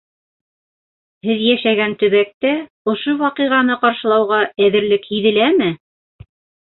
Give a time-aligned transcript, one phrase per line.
[1.27, 2.53] Һеҙ йәшәгән төбәктә
[2.93, 4.39] ошо ваҡиғаны ҡаршылауға
[4.69, 5.69] әҙерлек һиҙеләме?